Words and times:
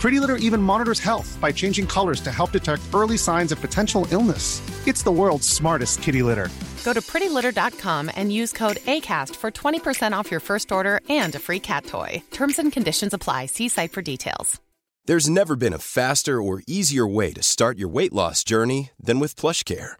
Pretty 0.00 0.18
Litter 0.18 0.36
even 0.36 0.62
monitors 0.62 0.98
health 0.98 1.38
by 1.42 1.52
changing 1.52 1.86
colors 1.86 2.22
to 2.22 2.32
help 2.32 2.52
detect 2.52 2.82
early 2.94 3.18
signs 3.18 3.52
of 3.52 3.60
potential 3.60 4.06
illness. 4.10 4.62
It's 4.88 5.02
the 5.02 5.12
world's 5.12 5.46
smartest 5.46 6.00
kitty 6.00 6.22
litter. 6.22 6.48
Go 6.84 6.94
to 6.94 7.02
prettylitter.com 7.02 8.10
and 8.16 8.32
use 8.32 8.50
code 8.52 8.78
ACAST 8.78 9.36
for 9.36 9.50
20% 9.50 10.12
off 10.12 10.30
your 10.30 10.40
first 10.40 10.72
order 10.72 11.02
and 11.10 11.34
a 11.34 11.38
free 11.38 11.60
cat 11.60 11.84
toy. 11.84 12.22
Terms 12.30 12.58
and 12.58 12.72
conditions 12.72 13.12
apply. 13.12 13.46
See 13.46 13.68
site 13.68 13.92
for 13.92 14.00
details. 14.00 14.58
There's 15.04 15.28
never 15.28 15.56
been 15.56 15.74
a 15.74 15.78
faster 15.78 16.40
or 16.40 16.62
easier 16.66 17.06
way 17.06 17.32
to 17.34 17.42
start 17.42 17.78
your 17.78 17.88
weight 17.90 18.12
loss 18.12 18.42
journey 18.42 18.90
than 18.98 19.18
with 19.18 19.34
PlushCare. 19.34 19.99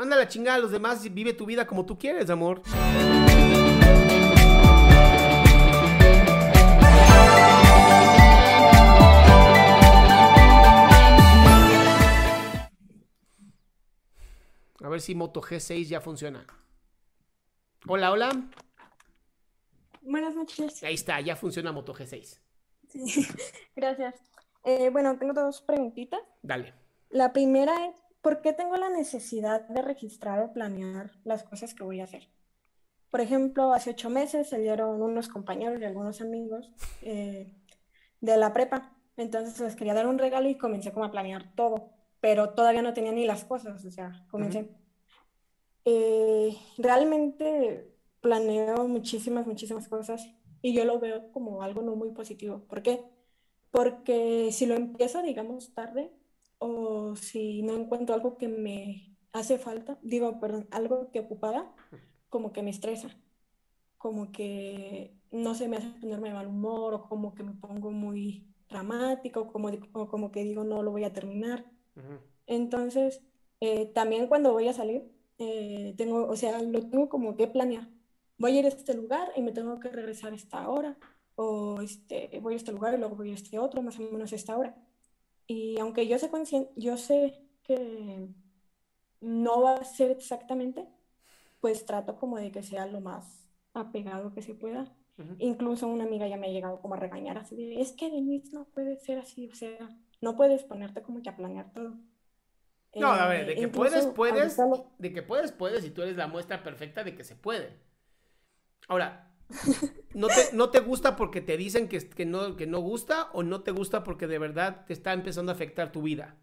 Manda 0.00 0.16
la 0.16 0.26
chingada 0.26 0.56
a 0.56 0.60
los 0.60 0.70
demás 0.70 1.04
y 1.04 1.10
vive 1.10 1.34
tu 1.34 1.44
vida 1.44 1.66
como 1.66 1.84
tú 1.84 1.98
quieres, 1.98 2.30
amor. 2.30 2.62
A 14.82 14.88
ver 14.88 15.02
si 15.02 15.14
Moto 15.14 15.42
G6 15.42 15.86
ya 15.88 16.00
funciona. 16.00 16.46
Hola, 17.86 18.10
hola. 18.10 18.30
Buenas 20.00 20.34
noches. 20.34 20.82
Ahí 20.82 20.94
está, 20.94 21.20
ya 21.20 21.36
funciona 21.36 21.72
Moto 21.72 21.92
G6. 21.92 22.40
Sí, 22.88 23.26
gracias. 23.76 24.14
Eh, 24.64 24.88
bueno, 24.88 25.18
tengo 25.18 25.34
dos 25.34 25.60
preguntitas. 25.60 26.22
Dale. 26.40 26.72
La 27.10 27.34
primera 27.34 27.88
es, 27.88 27.96
¿por 28.20 28.40
qué 28.42 28.52
tengo 28.52 28.76
la 28.76 28.90
necesidad 28.90 29.66
de 29.68 29.82
registrar 29.82 30.40
o 30.40 30.52
planear 30.52 31.10
las 31.24 31.42
cosas 31.42 31.74
que 31.74 31.84
voy 31.84 32.00
a 32.00 32.04
hacer? 32.04 32.28
Por 33.10 33.20
ejemplo, 33.20 33.72
hace 33.72 33.90
ocho 33.90 34.08
meses 34.08 34.50
salieron 34.50 35.02
unos 35.02 35.28
compañeros 35.28 35.80
y 35.80 35.84
algunos 35.84 36.20
amigos 36.20 36.70
eh, 37.02 37.52
de 38.20 38.36
la 38.36 38.52
prepa. 38.52 38.96
Entonces 39.16 39.58
les 39.60 39.74
quería 39.74 39.94
dar 39.94 40.06
un 40.06 40.18
regalo 40.18 40.48
y 40.48 40.56
comencé 40.56 40.92
como 40.92 41.04
a 41.04 41.10
planear 41.10 41.54
todo, 41.54 41.90
pero 42.20 42.50
todavía 42.50 42.82
no 42.82 42.94
tenía 42.94 43.12
ni 43.12 43.26
las 43.26 43.44
cosas, 43.44 43.84
o 43.84 43.90
sea, 43.90 44.24
comencé. 44.30 44.70
Eh, 45.84 46.56
realmente 46.78 47.90
planeo 48.20 48.86
muchísimas, 48.86 49.46
muchísimas 49.46 49.88
cosas 49.88 50.28
y 50.62 50.72
yo 50.74 50.84
lo 50.84 51.00
veo 51.00 51.32
como 51.32 51.62
algo 51.62 51.82
no 51.82 51.96
muy 51.96 52.12
positivo. 52.12 52.60
¿Por 52.68 52.82
qué? 52.82 53.02
Porque 53.70 54.50
si 54.52 54.66
lo 54.66 54.74
empiezo, 54.74 55.22
digamos, 55.22 55.74
tarde, 55.74 56.12
o 56.60 57.16
si 57.16 57.62
no 57.62 57.74
encuentro 57.74 58.14
algo 58.14 58.36
que 58.36 58.46
me 58.46 59.16
hace 59.32 59.58
falta, 59.58 59.98
digo, 60.02 60.38
perdón, 60.40 60.68
algo 60.70 61.10
que 61.10 61.20
ocupada, 61.20 61.74
como 62.28 62.52
que 62.52 62.62
me 62.62 62.70
estresa, 62.70 63.08
como 63.98 64.30
que 64.30 65.16
no 65.32 65.54
se 65.54 65.68
me 65.68 65.78
hace 65.78 65.88
ponerme 66.00 66.28
de 66.28 66.34
mal 66.34 66.46
humor, 66.48 66.94
o 66.94 67.08
como 67.08 67.34
que 67.34 67.42
me 67.42 67.54
pongo 67.54 67.90
muy 67.90 68.46
dramática, 68.68 69.40
o 69.40 69.50
como, 69.50 69.70
o 69.92 70.08
como 70.08 70.30
que 70.30 70.44
digo, 70.44 70.62
no 70.64 70.82
lo 70.82 70.90
voy 70.90 71.04
a 71.04 71.12
terminar. 71.14 71.64
Entonces, 72.46 73.22
eh, 73.60 73.86
también 73.86 74.26
cuando 74.26 74.52
voy 74.52 74.68
a 74.68 74.74
salir, 74.74 75.10
eh, 75.38 75.94
tengo, 75.96 76.26
o 76.28 76.36
sea, 76.36 76.60
lo 76.62 76.80
tengo 76.90 77.08
como 77.08 77.36
que 77.36 77.46
planear. 77.46 77.88
Voy 78.38 78.56
a 78.56 78.60
ir 78.60 78.64
a 78.66 78.68
este 78.68 78.94
lugar 78.94 79.32
y 79.34 79.42
me 79.42 79.52
tengo 79.52 79.80
que 79.80 79.88
regresar 79.88 80.32
a 80.32 80.36
esta 80.36 80.68
hora 80.68 80.98
o 81.36 81.80
este, 81.80 82.38
voy 82.42 82.54
a 82.54 82.56
este 82.58 82.72
lugar 82.72 82.94
y 82.94 82.98
luego 82.98 83.16
voy 83.16 83.30
a 83.30 83.34
este 83.34 83.58
otro, 83.58 83.82
más 83.82 83.98
o 83.98 84.02
menos 84.02 84.32
a 84.32 84.36
esta 84.36 84.56
hora. 84.58 84.76
Y 85.54 85.80
aunque 85.80 86.06
yo 86.06 86.16
sé, 86.18 86.30
yo 86.76 86.96
sé 86.96 87.42
que 87.64 88.28
no 89.20 89.62
va 89.62 89.74
a 89.76 89.84
ser 89.84 90.10
exactamente, 90.12 90.88
pues 91.60 91.86
trato 91.86 92.16
como 92.18 92.38
de 92.38 92.52
que 92.52 92.62
sea 92.62 92.86
lo 92.86 93.00
más 93.00 93.48
apegado 93.74 94.32
que 94.34 94.42
se 94.42 94.54
pueda. 94.54 94.92
Incluso 95.38 95.88
una 95.88 96.04
amiga 96.04 96.28
ya 96.28 96.36
me 96.38 96.48
ha 96.48 96.50
llegado 96.52 96.80
como 96.80 96.94
a 96.94 96.98
regañar 96.98 97.38
así 97.38 97.56
de, 97.56 97.80
es 97.80 97.92
que 97.92 98.10
Denise 98.10 98.52
no 98.54 98.66
puede 98.66 98.96
ser 98.98 99.18
así, 99.18 99.48
o 99.48 99.54
sea, 99.54 99.76
no 100.20 100.36
puedes 100.36 100.64
ponerte 100.64 101.02
como 101.02 101.22
que 101.22 101.30
a 101.30 101.36
planear 101.36 101.72
todo. 101.72 101.98
No, 102.94 103.08
a 103.12 103.26
ver, 103.28 103.46
de 103.46 103.52
Eh, 103.54 103.58
que 103.58 103.68
incluso 103.68 103.90
puedes, 103.90 104.06
puedes, 104.06 104.56
de 104.98 105.12
que 105.12 105.22
puedes, 105.22 105.52
puedes, 105.52 105.84
y 105.84 105.90
tú 105.90 106.02
eres 106.02 106.16
la 106.16 106.26
muestra 106.28 106.62
perfecta 106.62 107.04
de 107.04 107.14
que 107.14 107.24
se 107.24 107.34
puede. 107.36 107.80
Ahora, 108.88 109.29
¿no 110.14 110.28
te, 110.28 110.52
no 110.52 110.70
te 110.70 110.80
gusta 110.80 111.16
porque 111.16 111.40
te 111.40 111.56
dicen 111.56 111.88
que, 111.88 111.98
que, 112.08 112.26
no, 112.26 112.56
que 112.56 112.66
no 112.66 112.80
gusta 112.80 113.30
o 113.32 113.42
no 113.42 113.62
te 113.62 113.70
gusta 113.70 114.04
porque 114.04 114.26
de 114.26 114.38
verdad 114.38 114.84
te 114.86 114.92
está 114.92 115.12
empezando 115.12 115.52
a 115.52 115.54
afectar 115.54 115.92
tu 115.92 116.02
vida? 116.02 116.36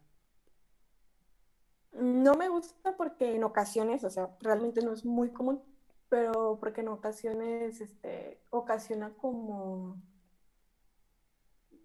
No 1.94 2.36
me 2.36 2.50
gusta 2.50 2.96
porque 2.96 3.36
en 3.36 3.44
ocasiones, 3.44 4.04
o 4.04 4.10
sea, 4.10 4.30
realmente 4.42 4.82
no 4.82 4.94
es 4.94 5.04
muy 5.04 5.32
común, 5.32 5.62
pero 6.10 6.58
porque 6.60 6.82
en 6.82 6.90
ocasiones, 6.90 7.82
este, 7.82 8.40
ocasiona 8.52 9.14
como, 9.16 10.02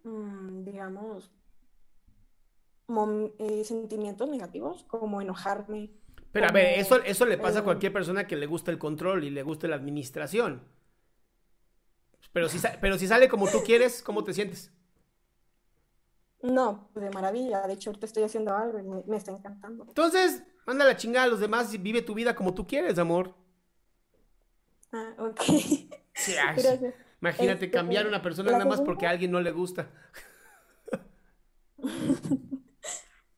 mm, 0.04 0.64
digamos, 0.64 1.32
eh, 3.38 3.64
sentimientos 3.64 4.28
negativos, 4.28 4.84
como 4.84 5.22
enojarme. 5.22 5.90
Pero 6.30 6.46
a 6.46 6.52
ver, 6.52 6.78
eso, 6.78 7.02
eso 7.02 7.24
le 7.24 7.38
pasa 7.38 7.60
a 7.60 7.62
eh, 7.62 7.64
cualquier 7.64 7.92
persona 7.92 8.26
que 8.26 8.36
le 8.36 8.46
gusta 8.46 8.70
el 8.70 8.78
control 8.78 9.24
y 9.24 9.30
le 9.30 9.42
gusta 9.42 9.66
la 9.66 9.76
administración. 9.76 10.62
Pero 12.32 12.48
si, 12.48 12.58
pero 12.80 12.98
si 12.98 13.06
sale 13.06 13.28
como 13.28 13.48
tú 13.48 13.62
quieres, 13.62 14.02
¿cómo 14.02 14.24
te 14.24 14.34
sientes? 14.34 14.72
No, 16.42 16.90
de 16.94 17.10
maravilla. 17.10 17.66
De 17.66 17.72
hecho, 17.74 17.88
ahorita 17.90 18.04
estoy 18.06 18.24
haciendo 18.24 18.54
algo 18.54 18.78
y 18.78 18.82
me, 18.82 19.02
me 19.06 19.16
está 19.16 19.30
encantando. 19.32 19.86
Entonces, 19.86 20.42
manda 20.66 20.84
la 20.84 20.96
chingada 20.96 21.26
a 21.26 21.28
los 21.28 21.38
demás 21.40 21.72
y 21.72 21.78
vive 21.78 22.02
tu 22.02 22.14
vida 22.14 22.34
como 22.34 22.52
tú 22.54 22.66
quieres, 22.66 22.98
amor. 22.98 23.34
Ah, 24.92 25.14
ok. 25.18 25.40
Sí, 26.14 26.34
Gracias. 26.54 26.94
Imagínate 27.20 27.68
Este, 27.68 27.70
cambiar 27.70 28.06
a 28.06 28.08
una 28.08 28.22
persona 28.22 28.52
nada 28.52 28.64
más 28.66 28.80
porque 28.82 29.06
a 29.06 29.10
alguien 29.10 29.30
no 29.30 29.40
le 29.40 29.52
gusta. 29.52 29.88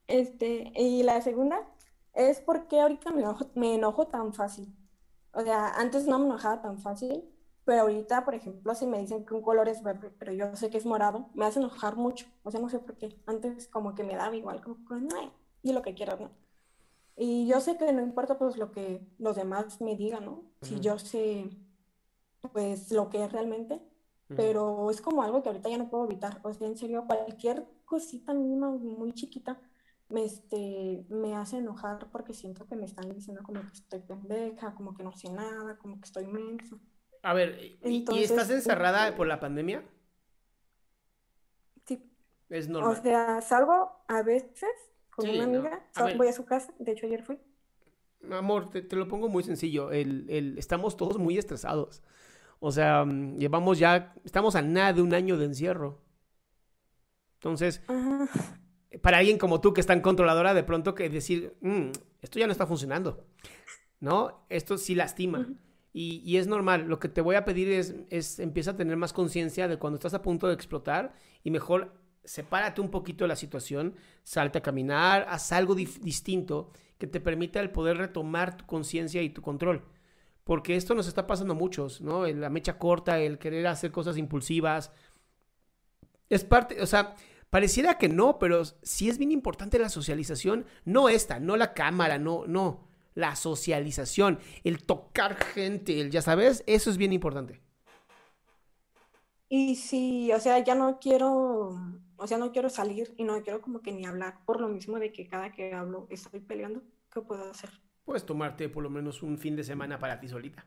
Este, 0.06 0.72
y 0.76 1.02
la 1.02 1.20
segunda 1.22 1.66
es 2.14 2.40
porque 2.40 2.80
ahorita 2.80 3.10
me 3.12 3.22
enojo, 3.22 3.50
me 3.54 3.74
enojo 3.74 4.08
tan 4.08 4.34
fácil. 4.34 4.74
O 5.32 5.42
sea, 5.42 5.68
antes 5.70 6.06
no 6.06 6.18
me 6.18 6.26
enojaba 6.26 6.62
tan 6.62 6.78
fácil, 6.80 7.24
pero 7.64 7.82
ahorita, 7.82 8.24
por 8.24 8.34
ejemplo, 8.34 8.74
si 8.74 8.86
me 8.86 8.98
dicen 9.00 9.24
que 9.24 9.34
un 9.34 9.42
color 9.42 9.68
es 9.68 9.82
verde, 9.82 10.10
pero 10.18 10.32
yo 10.32 10.54
sé 10.56 10.70
que 10.70 10.78
es 10.78 10.86
morado, 10.86 11.30
me 11.34 11.46
hace 11.46 11.58
enojar 11.60 11.96
mucho. 11.96 12.26
O 12.42 12.50
sea, 12.50 12.60
no 12.60 12.68
sé 12.68 12.78
por 12.78 12.96
qué. 12.96 13.16
Antes 13.26 13.68
como 13.68 13.94
que 13.94 14.04
me 14.04 14.16
daba 14.16 14.36
igual, 14.36 14.60
como 14.62 14.76
que, 14.86 14.94
"Ay, 15.16 15.32
di 15.62 15.72
lo 15.72 15.82
que 15.82 15.94
quieras, 15.94 16.20
¿no? 16.20 16.30
Y 17.16 17.46
yo 17.46 17.60
sé 17.60 17.76
que 17.78 17.92
no 17.92 18.02
importa 18.02 18.38
pues 18.38 18.56
lo 18.56 18.72
que 18.72 19.06
los 19.18 19.36
demás 19.36 19.80
me 19.80 19.96
digan, 19.96 20.24
¿no? 20.26 20.44
Si 20.62 20.80
yo 20.80 20.98
sé 20.98 21.50
pues 22.52 22.90
lo 22.92 23.08
que 23.10 23.24
es 23.24 23.32
realmente, 23.32 23.80
pero 24.34 24.90
es 24.90 25.00
como 25.00 25.22
algo 25.22 25.42
que 25.42 25.48
ahorita 25.48 25.68
ya 25.70 25.78
no 25.78 25.90
puedo 25.90 26.04
evitar. 26.06 26.40
O 26.44 26.52
sea, 26.52 26.66
en 26.68 26.76
serio, 26.76 27.04
cualquier 27.06 27.66
cosita 27.84 28.34
mínima, 28.34 28.70
muy 28.70 29.12
chiquita, 29.12 29.60
me, 30.08 30.24
este, 30.24 31.06
me 31.08 31.34
hace 31.36 31.58
enojar 31.58 32.10
porque 32.10 32.34
siento 32.34 32.66
que 32.66 32.76
me 32.76 32.84
están 32.86 33.08
diciendo 33.14 33.42
como 33.42 33.60
que 33.62 33.72
estoy 33.72 34.00
pendeja, 34.00 34.74
como 34.74 34.94
que 34.94 35.02
no 35.04 35.12
sé 35.12 35.30
nada, 35.30 35.78
como 35.78 35.98
que 36.00 36.04
estoy 36.06 36.26
mensa. 36.26 36.76
A 37.24 37.32
ver, 37.32 37.78
¿y, 37.84 38.04
estás 38.22 38.50
encerrada 38.50 39.04
este- 39.06 39.16
por 39.16 39.26
la 39.26 39.40
pandemia? 39.40 39.82
Sí, 41.86 41.96
Es 42.48 42.68
o 42.68 42.72
normal. 42.72 43.02
sea, 43.02 43.40
salgo 43.40 44.04
a 44.08 44.22
veces 44.22 44.70
con 45.10 45.26
Sí, 45.26 45.32
una 45.36 45.44
no. 45.46 45.58
amiga, 45.58 45.82
A 45.94 46.04
voy 46.16 46.28
a 46.28 46.32
su 46.32 46.44
casa, 46.44 46.72
de 46.78 46.92
hecho 46.92 47.06
ayer 47.06 47.22
fui. 47.24 47.38
Amor, 48.32 48.70
te, 48.70 48.82
te 48.82 48.96
lo 48.96 49.06
pongo 49.06 49.28
muy 49.28 49.42
sencillo. 49.42 49.92
El, 49.92 50.26
el- 50.30 50.58
estamos 50.58 50.96
todos 50.96 51.18
muy 51.18 51.36
estresados. 51.38 52.02
O 52.60 52.72
sea, 52.72 53.04
mm, 53.04 53.38
llevamos 53.38 53.78
ya, 53.78 54.14
estamos 54.24 54.56
a 54.56 54.62
nada 54.62 54.92
de 54.94 55.02
un 55.02 55.14
año 55.14 55.38
de 55.38 55.46
encierro. 55.46 56.02
Entonces, 57.38 57.80
Ajá. 57.86 58.28
para 59.02 59.18
alguien 59.18 59.38
como 59.38 59.60
tú 59.60 59.72
que 59.74 59.80
es 59.80 59.86
tan 59.86 60.00
controladora, 60.00 60.54
de 60.54 60.62
pronto 60.64 60.94
que 60.94 61.08
decir, 61.08 61.56
"Mm, 61.60 61.90
esto 62.22 62.38
ya 62.38 62.46
no 62.46 62.52
está 62.52 62.66
funcionando, 62.66 63.26
¿no? 64.00 64.46
Esto 64.50 64.78
sí 64.78 64.94
lastima. 64.94 65.52
Y, 65.96 66.36
es 66.38 66.48
normal. 66.48 66.88
Lo 66.88 66.98
que 66.98 67.08
te 67.08 67.20
voy 67.20 67.36
a 67.36 67.44
pedir 67.44 67.70
es, 67.70 67.94
es 68.10 68.40
empieza 68.40 68.72
a 68.72 68.76
tener 68.76 68.96
más 68.96 69.12
conciencia 69.12 69.68
de 69.68 69.78
cuando 69.78 69.96
estás 69.96 70.12
a 70.12 70.22
punto 70.22 70.48
de 70.48 70.54
explotar 70.54 71.14
y 71.44 71.52
mejor 71.52 71.94
sepárate 72.24 72.80
un 72.80 72.90
poquito 72.90 73.22
de 73.24 73.28
la 73.28 73.36
situación, 73.36 73.94
salte 74.24 74.58
a 74.58 74.62
caminar, 74.62 75.24
haz 75.28 75.52
algo 75.52 75.76
distinto 75.76 76.72
que 76.98 77.06
te 77.06 77.20
permita 77.20 77.60
el 77.60 77.70
poder 77.70 77.96
retomar 77.98 78.56
tu 78.56 78.66
conciencia 78.66 79.22
y 79.22 79.30
tu 79.30 79.40
control. 79.40 79.84
Porque 80.42 80.74
esto 80.74 80.96
nos 80.96 81.06
está 81.06 81.28
pasando 81.28 81.54
a 81.54 81.56
muchos, 81.56 82.00
¿no? 82.00 82.26
La 82.26 82.50
mecha 82.50 82.76
corta, 82.76 83.20
el 83.20 83.38
querer 83.38 83.64
hacer 83.68 83.92
cosas 83.92 84.16
impulsivas. 84.16 84.90
Es 86.28 86.42
parte, 86.42 86.82
o 86.82 86.86
sea, 86.86 87.14
pareciera 87.50 87.98
que 87.98 88.08
no, 88.08 88.40
pero 88.40 88.64
sí 88.82 89.08
es 89.08 89.16
bien 89.18 89.30
importante 89.30 89.78
la 89.78 89.88
socialización. 89.88 90.66
No 90.84 91.08
esta, 91.08 91.38
no 91.38 91.56
la 91.56 91.72
cámara, 91.72 92.18
no, 92.18 92.46
no. 92.48 92.88
La 93.14 93.36
socialización, 93.36 94.38
el 94.64 94.82
tocar 94.84 95.36
gente, 95.36 96.00
el, 96.00 96.10
ya 96.10 96.22
sabes, 96.22 96.64
eso 96.66 96.90
es 96.90 96.96
bien 96.96 97.12
importante. 97.12 97.60
Y 99.48 99.76
sí, 99.76 100.32
o 100.32 100.40
sea, 100.40 100.58
ya 100.64 100.74
no 100.74 100.98
quiero, 100.98 101.78
o 102.16 102.26
sea, 102.26 102.38
no 102.38 102.52
quiero 102.52 102.68
salir 102.70 103.14
y 103.16 103.24
no 103.24 103.42
quiero 103.42 103.60
como 103.62 103.80
que 103.82 103.92
ni 103.92 104.04
hablar 104.06 104.44
por 104.44 104.60
lo 104.60 104.68
mismo 104.68 104.98
de 104.98 105.12
que 105.12 105.26
cada 105.28 105.52
que 105.52 105.72
hablo 105.74 106.06
estoy 106.10 106.40
peleando. 106.40 106.82
¿Qué 107.12 107.20
puedo 107.22 107.50
hacer? 107.50 107.70
Puedes 108.06 108.24
tomarte 108.24 108.70
por 108.70 108.82
lo 108.82 108.88
menos 108.88 109.22
un 109.22 109.36
fin 109.36 109.56
de 109.56 109.62
semana 109.62 109.98
para 109.98 110.18
ti 110.18 110.26
solita. 110.28 110.64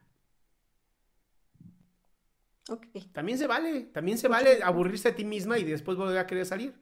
Ok, 2.70 2.88
También 3.12 3.38
se 3.38 3.48
vale, 3.48 3.82
también 3.86 4.18
se 4.18 4.28
vale 4.30 4.64
aburrirse 4.64 5.10
a 5.10 5.16
ti 5.16 5.26
misma 5.26 5.58
y 5.60 5.64
después 5.66 5.98
volver 5.98 6.18
a 6.20 6.28
querer 6.28 6.46
salir. 6.46 6.74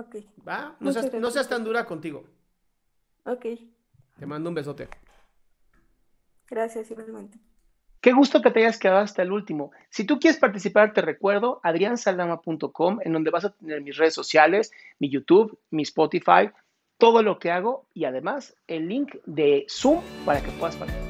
Ok, 0.00 0.16
¿Va? 0.46 0.76
No 0.80 0.92
seas, 0.92 1.12
no 1.14 1.30
seas 1.30 1.48
tan 1.48 1.64
dura 1.64 1.84
contigo. 1.84 2.24
ok. 3.24 3.46
Te 4.18 4.26
mando 4.26 4.50
un 4.50 4.54
besote. 4.54 4.88
Gracias 6.48 6.90
igualmente. 6.90 7.38
Qué 8.00 8.12
gusto 8.12 8.40
que 8.40 8.50
te 8.50 8.60
hayas 8.60 8.78
quedado 8.78 9.00
hasta 9.00 9.22
el 9.22 9.30
último. 9.30 9.72
Si 9.90 10.04
tú 10.04 10.18
quieres 10.18 10.40
participar, 10.40 10.92
te 10.94 11.02
recuerdo 11.02 11.60
adriansaldama.com, 11.62 12.98
en 13.02 13.12
donde 13.12 13.30
vas 13.30 13.44
a 13.44 13.50
tener 13.50 13.82
mis 13.82 13.96
redes 13.96 14.14
sociales, 14.14 14.72
mi 14.98 15.10
YouTube, 15.10 15.58
mi 15.70 15.82
Spotify, 15.82 16.50
todo 16.96 17.22
lo 17.22 17.38
que 17.38 17.50
hago 17.50 17.86
y 17.94 18.04
además 18.04 18.56
el 18.66 18.88
link 18.88 19.16
de 19.26 19.66
Zoom 19.68 20.00
para 20.24 20.42
que 20.42 20.50
puedas 20.52 20.76
participar. 20.76 21.09